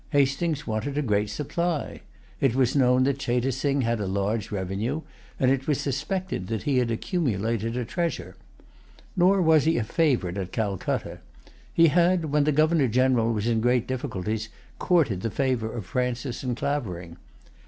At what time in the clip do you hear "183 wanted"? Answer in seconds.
0.65-0.97